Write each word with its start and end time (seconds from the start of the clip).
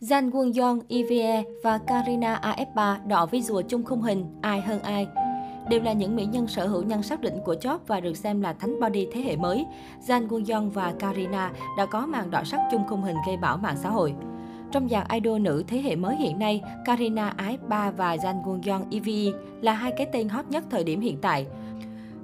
Jang 0.00 0.30
Won 0.30 0.52
Yeon, 0.52 0.78
EVE 0.88 1.44
và 1.62 1.78
Karina 1.78 2.40
AF3 2.42 2.96
đọ 3.06 3.28
rùa 3.42 3.62
chung 3.62 3.84
khung 3.84 4.02
hình 4.02 4.24
ai 4.42 4.60
hơn 4.60 4.82
ai. 4.82 5.06
Đều 5.68 5.82
là 5.82 5.92
những 5.92 6.16
mỹ 6.16 6.24
nhân 6.24 6.48
sở 6.48 6.66
hữu 6.66 6.82
nhan 6.82 7.02
sắc 7.02 7.20
đỉnh 7.20 7.38
của 7.44 7.54
chóp 7.54 7.88
và 7.88 8.00
được 8.00 8.16
xem 8.16 8.40
là 8.40 8.52
thánh 8.52 8.80
body 8.80 9.06
thế 9.12 9.20
hệ 9.20 9.36
mới. 9.36 9.66
Jang 10.06 10.28
Won 10.28 10.44
Yeon 10.48 10.68
và 10.70 10.94
Karina 10.98 11.52
đã 11.78 11.86
có 11.86 12.06
màn 12.06 12.30
đọ 12.30 12.44
sắc 12.44 12.60
chung 12.70 12.84
khung 12.88 13.02
hình 13.02 13.16
gây 13.26 13.36
bão 13.36 13.56
mạng 13.56 13.76
xã 13.82 13.90
hội. 13.90 14.14
Trong 14.72 14.88
dàn 14.88 15.06
idol 15.12 15.40
nữ 15.40 15.64
thế 15.68 15.80
hệ 15.80 15.96
mới 15.96 16.16
hiện 16.16 16.38
nay, 16.38 16.62
Karina 16.84 17.34
AF3 17.38 17.92
và 17.92 18.16
Jang 18.16 18.42
Won 18.42 18.60
Yeon 18.66 18.84
EVE 18.90 19.38
là 19.60 19.72
hai 19.72 19.92
cái 19.96 20.06
tên 20.12 20.28
hot 20.28 20.44
nhất 20.48 20.64
thời 20.70 20.84
điểm 20.84 21.00
hiện 21.00 21.18
tại. 21.22 21.46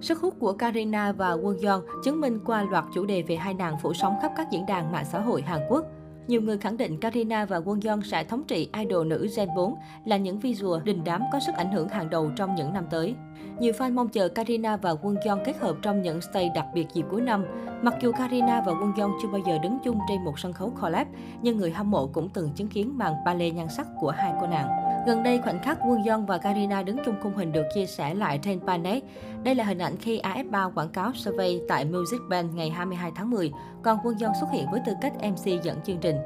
Sức 0.01 0.21
hút 0.21 0.35
của 0.39 0.53
Karina 0.53 1.13
và 1.13 1.37
Won 1.37 1.63
Yeon 1.63 1.81
chứng 2.05 2.21
minh 2.21 2.39
qua 2.47 2.63
loạt 2.71 2.85
chủ 2.95 3.07
đề 3.07 3.23
về 3.23 3.37
hai 3.37 3.55
nàng 3.55 3.77
phủ 3.83 3.95
sóng 3.95 4.15
khắp 4.23 4.33
các 4.37 4.51
diễn 4.51 4.67
đàn 4.67 4.93
mạng 4.93 5.07
xã 5.13 5.21
hội 5.21 5.43
Hàn 5.43 5.61
Quốc. 5.69 5.85
Nhiều 6.29 6.43
người 6.43 6.59
khẳng 6.59 6.77
định 6.77 7.01
Karina 7.01 7.45
và 7.45 7.59
Won 7.59 7.81
Yeon 7.85 8.01
sẽ 8.05 8.25
thống 8.25 8.45
trị 8.45 8.69
idol 8.79 9.07
nữ 9.07 9.29
Gen 9.37 9.49
4 9.57 9.75
là 10.05 10.17
những 10.17 10.39
visual 10.39 10.83
đình 10.83 11.05
đám 11.05 11.23
có 11.33 11.41
sức 11.41 11.55
ảnh 11.55 11.73
hưởng 11.73 11.89
hàng 11.89 12.11
đầu 12.11 12.31
trong 12.37 12.55
những 12.55 12.73
năm 12.73 12.87
tới. 12.91 13.15
Nhiều 13.59 13.73
fan 13.73 13.95
mong 13.95 14.09
chờ 14.09 14.29
Karina 14.29 14.77
và 14.77 14.95
Won 14.95 15.17
Yeon 15.25 15.39
kết 15.45 15.57
hợp 15.61 15.77
trong 15.83 16.03
những 16.03 16.21
stay 16.21 16.51
đặc 16.55 16.67
biệt 16.75 16.87
dịp 16.95 17.05
cuối 17.11 17.21
năm. 17.21 17.45
Mặc 17.83 17.95
dù 18.03 18.13
Karina 18.13 18.63
và 18.67 18.73
Won 18.73 18.93
Yeon 18.97 19.11
chưa 19.23 19.29
bao 19.29 19.41
giờ 19.47 19.59
đứng 19.63 19.79
chung 19.85 19.99
trên 20.09 20.25
một 20.25 20.39
sân 20.39 20.53
khấu 20.53 20.73
collab, 20.83 21.07
nhưng 21.43 21.57
người 21.57 21.71
hâm 21.71 21.91
mộ 21.91 22.07
cũng 22.07 22.29
từng 22.29 22.51
chứng 22.53 22.69
kiến 22.69 22.99
màn 22.99 23.13
ballet 23.25 23.55
nhan 23.55 23.69
sắc 23.77 23.87
của 24.01 24.11
hai 24.11 24.33
cô 24.41 24.47
nàng. 24.47 24.86
Gần 25.07 25.23
đây, 25.23 25.41
khoảnh 25.43 25.63
khắc 25.63 25.79
quân 25.89 26.03
Yeon 26.03 26.27
và 26.27 26.39
Karina 26.39 26.83
đứng 26.83 26.97
chung 27.05 27.15
khung 27.23 27.37
hình 27.37 27.53
được 27.53 27.67
chia 27.75 27.87
sẻ 27.87 28.15
lại 28.15 28.39
trên 28.43 28.61
Panet. 28.61 29.03
Đây 29.45 29.55
là 29.55 29.65
hình 29.65 29.79
ảnh 29.79 29.97
khi 29.97 30.21
AF3 30.21 30.73
quảng 30.73 30.89
cáo 30.89 31.13
survey 31.15 31.61
tại 31.69 31.85
Music 31.85 32.21
Bank 32.29 32.55
ngày 32.55 32.71
22 32.71 33.13
tháng 33.15 33.31
10, 33.31 33.53
còn 33.83 33.99
quân 34.05 34.17
Yeon 34.21 34.33
xuất 34.41 34.47
hiện 34.53 34.67
với 34.71 34.81
tư 34.87 34.93
cách 35.01 35.13
MC 35.23 35.63
dẫn 35.63 35.79
chương 35.85 35.99
trình. 35.99 36.17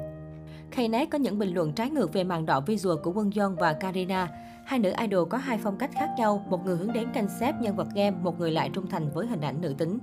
Knet 0.74 1.10
có 1.10 1.18
những 1.18 1.38
bình 1.38 1.54
luận 1.54 1.72
trái 1.72 1.90
ngược 1.90 2.12
về 2.12 2.24
màn 2.24 2.46
đỏ 2.46 2.60
visual 2.60 2.96
của 3.02 3.12
quân 3.14 3.30
Yeon 3.36 3.54
và 3.54 3.72
Karina. 3.72 4.28
Hai 4.66 4.78
nữ 4.78 4.92
idol 5.00 5.28
có 5.28 5.38
hai 5.38 5.58
phong 5.62 5.76
cách 5.76 5.90
khác 5.94 6.10
nhau, 6.18 6.44
một 6.48 6.66
người 6.66 6.76
hướng 6.76 6.92
đến 6.92 7.08
concept 7.14 7.60
nhân 7.60 7.76
vật 7.76 7.88
game, 7.94 8.16
một 8.22 8.40
người 8.40 8.50
lại 8.50 8.70
trung 8.72 8.86
thành 8.86 9.10
với 9.14 9.26
hình 9.26 9.40
ảnh 9.40 9.60
nữ 9.60 9.74
tính. 9.78 9.98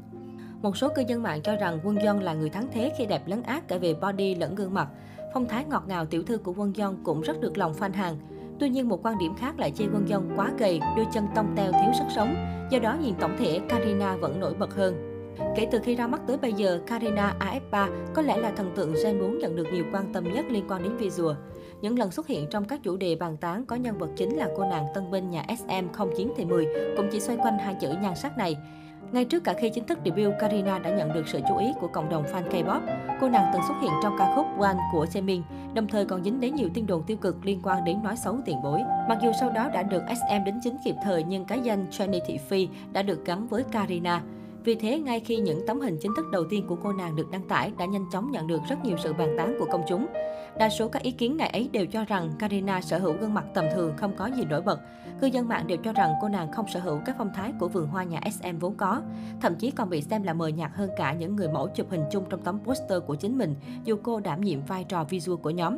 Một 0.61 0.77
số 0.77 0.89
cư 0.95 1.03
dân 1.07 1.23
mạng 1.23 1.41
cho 1.43 1.55
rằng 1.55 1.79
quân 1.83 1.95
Yeon 1.95 2.19
là 2.19 2.33
người 2.33 2.49
thắng 2.49 2.67
thế 2.71 2.91
khi 2.97 3.05
đẹp 3.05 3.27
lấn 3.27 3.43
át 3.43 3.67
cả 3.67 3.77
về 3.77 3.93
body 3.93 4.35
lẫn 4.35 4.55
gương 4.55 4.73
mặt. 4.73 4.87
Phong 5.33 5.47
thái 5.47 5.65
ngọt 5.65 5.83
ngào 5.87 6.05
tiểu 6.05 6.23
thư 6.23 6.37
của 6.37 6.53
quân 6.57 6.73
Yeon 6.77 6.95
cũng 7.03 7.21
rất 7.21 7.41
được 7.41 7.57
lòng 7.57 7.73
fan 7.79 7.93
hàng. 7.93 8.17
Tuy 8.59 8.69
nhiên, 8.69 8.89
một 8.89 9.05
quan 9.05 9.17
điểm 9.17 9.35
khác 9.35 9.59
lại 9.59 9.71
chê 9.71 9.85
Won 9.85 10.05
dân 10.05 10.31
quá 10.35 10.51
gầy, 10.57 10.79
đôi 10.97 11.05
chân 11.13 11.27
tông 11.35 11.53
teo 11.55 11.71
thiếu 11.71 11.91
sức 11.99 12.05
sống. 12.15 12.35
Do 12.69 12.79
đó, 12.79 12.97
nhìn 13.01 13.15
tổng 13.19 13.35
thể, 13.39 13.59
Karina 13.69 14.15
vẫn 14.15 14.39
nổi 14.39 14.53
bật 14.53 14.73
hơn. 14.75 15.13
Kể 15.55 15.67
từ 15.71 15.79
khi 15.83 15.95
ra 15.95 16.07
mắt 16.07 16.21
tới 16.27 16.37
bây 16.37 16.53
giờ, 16.53 16.81
Karina 16.87 17.35
AF3 17.39 17.89
có 18.13 18.21
lẽ 18.21 18.37
là 18.37 18.51
thần 18.51 18.71
tượng 18.75 18.93
Gen 19.03 19.19
4 19.19 19.37
nhận 19.37 19.55
được 19.55 19.67
nhiều 19.73 19.85
quan 19.93 20.13
tâm 20.13 20.33
nhất 20.33 20.45
liên 20.49 20.65
quan 20.69 20.83
đến 20.83 20.97
visual. 20.97 21.35
Những 21.81 21.99
lần 21.99 22.11
xuất 22.11 22.27
hiện 22.27 22.47
trong 22.51 22.65
các 22.65 22.83
chủ 22.83 22.97
đề 22.97 23.15
bàn 23.15 23.37
tán 23.37 23.65
có 23.65 23.75
nhân 23.75 23.97
vật 23.97 24.09
chính 24.15 24.37
là 24.37 24.49
cô 24.57 24.63
nàng 24.63 24.85
tân 24.95 25.11
binh 25.11 25.29
nhà 25.29 25.45
SM 25.57 25.87
không 25.93 26.09
chiến 26.17 26.31
thì 26.37 26.45
10 26.45 26.67
cũng 26.97 27.07
chỉ 27.11 27.19
xoay 27.19 27.37
quanh 27.37 27.57
hai 27.59 27.75
chữ 27.81 27.89
nhan 28.01 28.15
sắc 28.15 28.37
này. 28.37 28.57
Ngay 29.11 29.25
trước 29.25 29.43
cả 29.43 29.53
khi 29.53 29.69
chính 29.69 29.85
thức 29.85 29.99
debut, 30.05 30.33
Karina 30.39 30.79
đã 30.79 30.89
nhận 30.89 31.13
được 31.13 31.27
sự 31.27 31.39
chú 31.49 31.57
ý 31.57 31.65
của 31.79 31.87
cộng 31.87 32.09
đồng 32.09 32.23
fan 32.23 32.49
K-pop. 32.49 32.81
Cô 33.21 33.29
nàng 33.29 33.51
từng 33.53 33.61
xuất 33.67 33.75
hiện 33.81 33.91
trong 34.03 34.15
ca 34.19 34.33
khúc 34.35 34.45
One 34.59 34.77
của 34.91 35.05
Jaemin, 35.05 35.41
đồng 35.73 35.87
thời 35.87 36.05
còn 36.05 36.23
dính 36.23 36.39
đến 36.39 36.55
nhiều 36.55 36.69
tin 36.73 36.87
đồn 36.87 37.03
tiêu 37.03 37.17
cực 37.17 37.45
liên 37.45 37.59
quan 37.63 37.83
đến 37.83 38.03
nói 38.03 38.15
xấu 38.17 38.37
tiền 38.45 38.57
bối. 38.63 38.81
Mặc 39.09 39.17
dù 39.23 39.31
sau 39.39 39.51
đó 39.51 39.69
đã 39.73 39.83
được 39.83 40.03
SM 40.07 40.43
đính 40.45 40.59
chính 40.63 40.77
kịp 40.85 40.95
thời 41.03 41.23
nhưng 41.23 41.45
cái 41.45 41.59
danh 41.59 41.85
Trinity 41.91 42.37
Phi 42.37 42.67
đã 42.91 43.01
được 43.01 43.25
gắn 43.25 43.47
với 43.47 43.63
Karina. 43.63 44.21
Vì 44.67 44.75
thế, 44.75 44.99
ngay 44.99 45.19
khi 45.19 45.37
những 45.37 45.67
tấm 45.67 45.79
hình 45.79 45.97
chính 46.01 46.15
thức 46.15 46.25
đầu 46.31 46.43
tiên 46.49 46.67
của 46.67 46.75
cô 46.83 46.93
nàng 46.93 47.15
được 47.15 47.31
đăng 47.31 47.47
tải 47.47 47.71
đã 47.77 47.85
nhanh 47.85 48.05
chóng 48.11 48.31
nhận 48.31 48.47
được 48.47 48.61
rất 48.69 48.85
nhiều 48.85 48.97
sự 49.03 49.13
bàn 49.13 49.35
tán 49.37 49.55
của 49.59 49.65
công 49.71 49.83
chúng. 49.89 50.07
Đa 50.59 50.69
số 50.69 50.87
các 50.87 51.01
ý 51.01 51.11
kiến 51.11 51.37
ngày 51.37 51.49
ấy 51.49 51.69
đều 51.71 51.85
cho 51.85 52.03
rằng 52.05 52.31
Karina 52.39 52.81
sở 52.81 52.99
hữu 52.99 53.13
gương 53.13 53.33
mặt 53.33 53.45
tầm 53.53 53.65
thường 53.75 53.93
không 53.97 54.15
có 54.17 54.29
gì 54.37 54.45
nổi 54.45 54.61
bật. 54.61 54.79
Cư 55.21 55.27
dân 55.27 55.47
mạng 55.47 55.67
đều 55.67 55.77
cho 55.77 55.93
rằng 55.93 56.13
cô 56.21 56.29
nàng 56.29 56.51
không 56.51 56.65
sở 56.67 56.79
hữu 56.79 56.99
các 57.05 57.15
phong 57.17 57.33
thái 57.35 57.53
của 57.59 57.67
vườn 57.67 57.87
hoa 57.87 58.03
nhà 58.03 58.19
SM 58.31 58.57
vốn 58.59 58.75
có. 58.75 59.01
Thậm 59.41 59.55
chí 59.55 59.71
còn 59.71 59.89
bị 59.89 60.01
xem 60.01 60.23
là 60.23 60.33
mờ 60.33 60.47
nhạt 60.47 60.71
hơn 60.73 60.89
cả 60.97 61.13
những 61.13 61.35
người 61.35 61.47
mẫu 61.47 61.67
chụp 61.75 61.87
hình 61.89 62.03
chung 62.11 62.23
trong 62.29 62.41
tấm 62.41 62.59
poster 62.63 63.03
của 63.07 63.15
chính 63.15 63.37
mình, 63.37 63.55
dù 63.83 63.97
cô 64.03 64.19
đảm 64.19 64.41
nhiệm 64.41 64.65
vai 64.65 64.83
trò 64.83 65.03
visual 65.03 65.37
của 65.37 65.49
nhóm. 65.49 65.77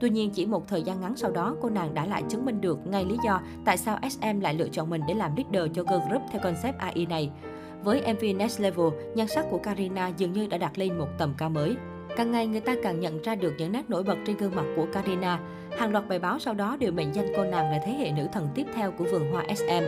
Tuy 0.00 0.10
nhiên, 0.10 0.30
chỉ 0.30 0.46
một 0.46 0.68
thời 0.68 0.82
gian 0.82 1.00
ngắn 1.00 1.16
sau 1.16 1.30
đó, 1.30 1.56
cô 1.60 1.70
nàng 1.70 1.94
đã 1.94 2.06
lại 2.06 2.22
chứng 2.28 2.44
minh 2.44 2.60
được 2.60 2.86
ngay 2.86 3.04
lý 3.04 3.16
do 3.24 3.40
tại 3.64 3.76
sao 3.76 3.98
SM 4.10 4.40
lại 4.40 4.54
lựa 4.54 4.68
chọn 4.68 4.90
mình 4.90 5.02
để 5.08 5.14
làm 5.14 5.36
leader 5.36 5.76
cho 5.76 5.82
girl 5.82 6.08
group 6.08 6.22
theo 6.32 6.42
concept 6.42 6.78
AI 6.78 7.06
này. 7.06 7.30
Với 7.84 8.14
MV 8.14 8.24
Next 8.36 8.60
Level, 8.60 8.86
nhan 9.14 9.28
sắc 9.28 9.46
của 9.50 9.58
Karina 9.58 10.08
dường 10.08 10.32
như 10.32 10.46
đã 10.46 10.58
đạt 10.58 10.78
lên 10.78 10.98
một 10.98 11.08
tầm 11.18 11.34
cao 11.38 11.50
mới. 11.50 11.76
Càng 12.16 12.32
ngày 12.32 12.46
người 12.46 12.60
ta 12.60 12.74
càng 12.82 13.00
nhận 13.00 13.22
ra 13.22 13.34
được 13.34 13.54
những 13.58 13.72
nét 13.72 13.90
nổi 13.90 14.02
bật 14.02 14.16
trên 14.26 14.36
gương 14.36 14.54
mặt 14.56 14.64
của 14.76 14.86
Karina. 14.92 15.40
Hàng 15.78 15.92
loạt 15.92 16.08
bài 16.08 16.18
báo 16.18 16.38
sau 16.38 16.54
đó 16.54 16.76
đều 16.80 16.92
mệnh 16.92 17.14
danh 17.14 17.26
cô 17.36 17.44
nàng 17.44 17.70
là 17.70 17.80
thế 17.86 17.92
hệ 17.92 18.10
nữ 18.10 18.26
thần 18.32 18.48
tiếp 18.54 18.66
theo 18.74 18.92
của 18.92 19.04
vườn 19.04 19.32
hoa 19.32 19.44
SM. 19.56 19.84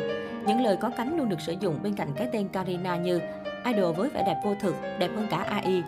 Những 0.46 0.60
lời 0.60 0.76
có 0.76 0.90
cánh 0.96 1.18
luôn 1.18 1.28
được 1.28 1.40
sử 1.40 1.54
dụng 1.60 1.78
bên 1.82 1.94
cạnh 1.94 2.08
cái 2.16 2.28
tên 2.32 2.48
Karina 2.48 2.96
như 2.96 3.20
idol 3.64 3.94
với 3.96 4.08
vẻ 4.08 4.22
đẹp 4.26 4.40
vô 4.44 4.54
thực, 4.60 4.74
đẹp 4.98 5.10
hơn 5.16 5.26
cả 5.30 5.36
AI. 5.36 5.82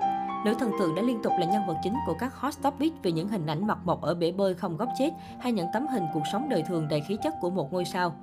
Nữ 0.44 0.54
thần 0.58 0.70
tượng 0.78 0.94
đã 0.94 1.02
liên 1.02 1.22
tục 1.22 1.32
là 1.38 1.46
nhân 1.46 1.62
vật 1.68 1.76
chính 1.82 1.94
của 2.06 2.14
các 2.14 2.34
hot 2.34 2.54
topic 2.62 2.92
vì 3.02 3.12
những 3.12 3.28
hình 3.28 3.46
ảnh 3.46 3.66
mặt 3.66 3.78
mộc 3.84 4.02
ở 4.02 4.14
bể 4.14 4.32
bơi 4.32 4.54
không 4.54 4.76
góc 4.76 4.88
chết 4.98 5.10
hay 5.40 5.52
những 5.52 5.66
tấm 5.72 5.86
hình 5.86 6.04
cuộc 6.14 6.22
sống 6.32 6.48
đời 6.48 6.62
thường 6.62 6.88
đầy 6.88 7.00
khí 7.00 7.16
chất 7.22 7.34
của 7.40 7.50
một 7.50 7.72
ngôi 7.72 7.84
sao. 7.84 8.14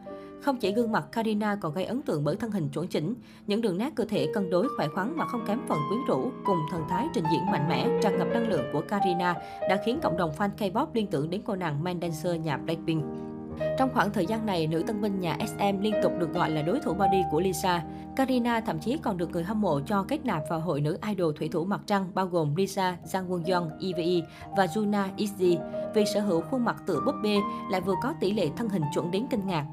Không 0.42 0.58
chỉ 0.58 0.72
gương 0.72 0.92
mặt, 0.92 1.06
Karina 1.12 1.56
còn 1.56 1.74
gây 1.74 1.86
ấn 1.86 2.02
tượng 2.02 2.24
bởi 2.24 2.36
thân 2.36 2.52
hình 2.52 2.70
chuẩn 2.70 2.88
chỉnh, 2.88 3.16
những 3.48 3.62
đường 3.62 3.78
nét 3.78 3.90
cơ 3.96 4.06
thể 4.06 4.28
cân 4.34 4.50
đối 4.50 4.68
khỏe 4.78 4.88
khoắn 4.88 5.18
mà 5.18 5.26
không 5.26 5.46
kém 5.48 5.60
phần 5.68 5.80
quyến 5.90 6.00
rũ, 6.08 6.32
cùng 6.46 6.58
thần 6.72 6.82
thái 6.90 7.08
trình 7.14 7.24
diễn 7.32 7.46
mạnh 7.52 7.70
mẽ, 7.70 8.00
tràn 8.02 8.18
ngập 8.18 8.28
năng 8.28 8.50
lượng 8.50 8.66
của 8.74 8.82
Karina 8.82 9.34
đã 9.70 9.82
khiến 9.86 10.00
cộng 10.04 10.18
đồng 10.18 10.32
fan 10.38 10.50
K-pop 10.58 10.88
liên 10.94 11.08
tưởng 11.08 11.30
đến 11.30 11.42
cô 11.46 11.56
nàng 11.56 11.84
main 11.84 12.02
dancer 12.02 12.42
nhà 12.42 12.58
Blackpink. 12.58 13.04
Trong 13.78 13.90
khoảng 13.94 14.12
thời 14.12 14.26
gian 14.26 14.46
này, 14.46 14.68
nữ 14.68 14.84
tân 14.88 15.02
binh 15.02 15.20
nhà 15.20 15.38
SM 15.48 15.82
liên 15.82 15.94
tục 16.04 16.12
được 16.20 16.34
gọi 16.34 16.50
là 16.50 16.62
đối 16.62 16.80
thủ 16.80 16.94
body 16.94 17.24
của 17.32 17.40
Lisa. 17.40 17.84
Karina 18.16 18.60
thậm 18.60 18.80
chí 18.80 18.98
còn 18.98 19.18
được 19.18 19.32
người 19.32 19.44
hâm 19.44 19.62
mộ 19.62 19.80
cho 19.86 20.06
kết 20.08 20.26
nạp 20.26 20.44
vào 20.50 20.60
hội 20.60 20.82
nữ 20.82 20.98
idol 21.08 21.36
thủy 21.36 21.50
thủ 21.52 21.66
mặt 21.66 21.82
trăng 21.86 22.12
bao 22.14 22.26
gồm 22.26 22.56
Lisa, 22.56 22.98
Jang 23.12 23.30
Won 23.30 23.46
Yeon, 23.46 23.70
EVE 23.80 24.28
và 24.58 24.66
Juna 24.66 25.08
Izzy 25.18 25.58
vì 25.96 26.06
sở 26.14 26.20
hữu 26.20 26.42
khuôn 26.42 26.66
mặt 26.66 26.76
tựa 26.86 27.02
búp 27.06 27.16
bê 27.24 27.38
lại 27.72 27.82
vừa 27.82 27.96
có 28.04 28.14
tỷ 28.20 28.34
lệ 28.34 28.50
thân 28.58 28.70
hình 28.70 28.84
chuẩn 28.94 29.12
đến 29.12 29.26
kinh 29.30 29.48
ngạc. 29.48 29.66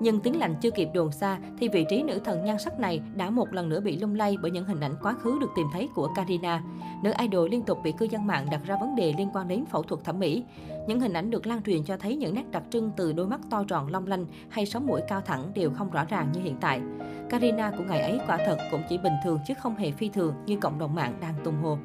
Nhưng 0.00 0.20
tiếng 0.20 0.38
lành 0.38 0.54
chưa 0.60 0.70
kịp 0.70 0.88
đồn 0.94 1.12
xa 1.12 1.38
thì 1.58 1.68
vị 1.68 1.86
trí 1.88 2.02
nữ 2.02 2.18
thần 2.24 2.44
nhan 2.44 2.58
sắc 2.58 2.80
này 2.80 3.00
đã 3.14 3.30
một 3.30 3.52
lần 3.52 3.68
nữa 3.68 3.80
bị 3.80 3.96
lung 3.96 4.14
lay 4.14 4.36
bởi 4.42 4.50
những 4.50 4.64
hình 4.64 4.80
ảnh 4.80 4.94
quá 5.02 5.14
khứ 5.22 5.38
được 5.40 5.50
tìm 5.56 5.66
thấy 5.72 5.88
của 5.94 6.08
Karina. 6.16 6.62
Nữ 7.02 7.12
idol 7.18 7.50
liên 7.50 7.62
tục 7.62 7.78
bị 7.84 7.92
cư 7.92 8.06
dân 8.10 8.26
mạng 8.26 8.46
đặt 8.50 8.60
ra 8.66 8.76
vấn 8.80 8.96
đề 8.96 9.14
liên 9.18 9.28
quan 9.32 9.48
đến 9.48 9.64
phẫu 9.66 9.82
thuật 9.82 10.04
thẩm 10.04 10.18
mỹ. 10.18 10.44
Những 10.86 11.00
hình 11.00 11.12
ảnh 11.12 11.30
được 11.30 11.46
lan 11.46 11.62
truyền 11.62 11.84
cho 11.84 11.96
thấy 11.96 12.16
những 12.16 12.34
nét 12.34 12.50
đặc 12.50 12.62
trưng 12.70 12.90
từ 12.96 13.12
đôi 13.12 13.26
mắt 13.26 13.40
to 13.50 13.64
tròn 13.68 13.90
long 13.90 14.06
lanh 14.06 14.26
hay 14.48 14.66
sống 14.66 14.86
mũi 14.86 15.00
cao 15.08 15.20
thẳng 15.20 15.50
đều 15.54 15.70
không 15.70 15.90
rõ 15.90 16.04
ràng 16.04 16.32
như 16.32 16.40
hiện 16.40 16.56
tại. 16.60 16.80
Karina 17.30 17.70
của 17.70 17.84
ngày 17.88 18.00
ấy 18.00 18.20
quả 18.26 18.38
thật 18.46 18.56
cũng 18.70 18.82
chỉ 18.88 18.98
bình 18.98 19.14
thường 19.24 19.38
chứ 19.48 19.54
không 19.62 19.76
hề 19.76 19.92
phi 19.92 20.08
thường 20.08 20.34
như 20.46 20.56
cộng 20.60 20.78
đồng 20.78 20.94
mạng 20.94 21.14
đang 21.20 21.34
tung 21.44 21.62
hô. 21.62 21.78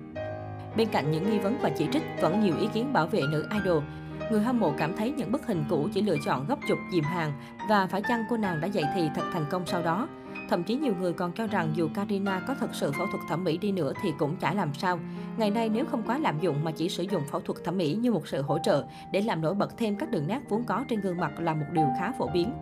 Bên 0.77 0.87
cạnh 0.91 1.11
những 1.11 1.31
nghi 1.31 1.39
vấn 1.39 1.57
và 1.61 1.69
chỉ 1.69 1.87
trích, 1.93 2.03
vẫn 2.21 2.39
nhiều 2.39 2.53
ý 2.59 2.67
kiến 2.73 2.93
bảo 2.93 3.07
vệ 3.07 3.21
nữ 3.31 3.47
idol. 3.63 3.83
Người 4.31 4.41
hâm 4.41 4.59
mộ 4.59 4.73
cảm 4.77 4.93
thấy 4.97 5.11
những 5.11 5.31
bức 5.31 5.47
hình 5.47 5.65
cũ 5.69 5.87
chỉ 5.93 6.01
lựa 6.01 6.17
chọn 6.25 6.45
gấp 6.47 6.59
chụp 6.67 6.77
dìm 6.91 7.03
hàng 7.03 7.31
và 7.69 7.87
phải 7.87 8.01
chăng 8.07 8.23
cô 8.29 8.37
nàng 8.37 8.61
đã 8.61 8.67
dậy 8.67 8.83
thì 8.95 9.09
thật 9.15 9.23
thành 9.33 9.45
công 9.49 9.65
sau 9.65 9.81
đó. 9.81 10.07
Thậm 10.49 10.63
chí 10.63 10.75
nhiều 10.75 10.93
người 10.99 11.13
còn 11.13 11.31
cho 11.31 11.47
rằng 11.47 11.71
dù 11.75 11.89
Karina 11.95 12.39
có 12.39 12.55
thật 12.59 12.69
sự 12.73 12.91
phẫu 12.91 13.07
thuật 13.07 13.23
thẩm 13.29 13.43
mỹ 13.43 13.57
đi 13.57 13.71
nữa 13.71 13.93
thì 14.03 14.09
cũng 14.19 14.35
chả 14.35 14.53
làm 14.53 14.73
sao. 14.73 14.99
Ngày 15.37 15.51
nay 15.51 15.69
nếu 15.69 15.85
không 15.85 16.03
quá 16.03 16.17
lạm 16.17 16.39
dụng 16.39 16.63
mà 16.63 16.71
chỉ 16.71 16.89
sử 16.89 17.03
dụng 17.03 17.23
phẫu 17.31 17.41
thuật 17.41 17.63
thẩm 17.63 17.77
mỹ 17.77 17.93
như 17.93 18.11
một 18.11 18.27
sự 18.27 18.41
hỗ 18.41 18.57
trợ 18.59 18.85
để 19.11 19.21
làm 19.21 19.41
nổi 19.41 19.55
bật 19.55 19.77
thêm 19.77 19.95
các 19.95 20.11
đường 20.11 20.27
nét 20.27 20.39
vốn 20.49 20.63
có 20.63 20.85
trên 20.89 21.01
gương 21.01 21.17
mặt 21.17 21.39
là 21.39 21.53
một 21.53 21.65
điều 21.71 21.87
khá 21.99 22.11
phổ 22.11 22.27
biến. 22.27 22.53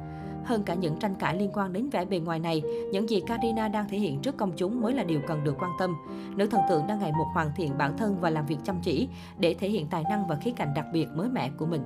Hơn 0.47 0.63
cả 0.63 0.73
những 0.73 0.95
tranh 0.99 1.15
cãi 1.15 1.37
liên 1.37 1.49
quan 1.53 1.73
đến 1.73 1.89
vẻ 1.89 2.05
bề 2.05 2.19
ngoài 2.19 2.39
này, 2.39 2.61
những 2.91 3.09
gì 3.09 3.21
Karina 3.27 3.67
đang 3.67 3.89
thể 3.89 3.97
hiện 3.97 4.19
trước 4.19 4.37
công 4.37 4.51
chúng 4.57 4.81
mới 4.81 4.93
là 4.93 5.03
điều 5.03 5.21
cần 5.27 5.43
được 5.43 5.55
quan 5.59 5.71
tâm. 5.79 5.95
Nữ 6.35 6.47
thần 6.47 6.61
tượng 6.69 6.87
đang 6.87 6.99
ngày 6.99 7.11
một 7.11 7.27
hoàn 7.33 7.51
thiện 7.55 7.77
bản 7.77 7.97
thân 7.97 8.17
và 8.21 8.29
làm 8.29 8.45
việc 8.45 8.57
chăm 8.63 8.75
chỉ 8.83 9.07
để 9.39 9.55
thể 9.59 9.69
hiện 9.69 9.87
tài 9.87 10.03
năng 10.09 10.27
và 10.27 10.35
khí 10.35 10.51
cảnh 10.51 10.73
đặc 10.75 10.85
biệt 10.93 11.07
mới 11.15 11.29
mẻ 11.29 11.49
của 11.57 11.65
mình. 11.65 11.81